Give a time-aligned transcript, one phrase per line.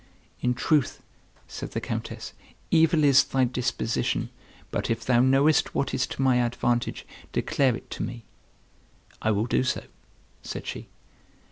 [0.41, 1.03] "In truth,"
[1.47, 2.33] said the Countess,
[2.71, 4.31] "evil is thy disposition;
[4.71, 8.23] but if thou knowest what is to my advantage, declare it to me."
[9.21, 9.83] "I will do so,"
[10.41, 10.87] said she.